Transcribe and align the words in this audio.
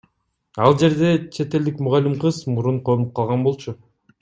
Ал 0.67 0.71
жерде 0.83 1.11
чет 1.35 1.57
элдик 1.59 1.77
мугалим 1.87 2.15
кыз 2.25 2.41
мурун 2.55 2.83
конуп 2.91 3.15
калган 3.21 3.47
болчу. 3.51 3.79